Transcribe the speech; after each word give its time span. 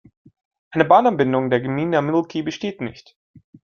Eine 0.71 0.85
Bahnanbindung 0.85 1.51
der 1.51 1.61
Gmina 1.61 2.01
Miłki 2.01 2.41
besteht 2.41 2.81
nicht. 2.81 3.15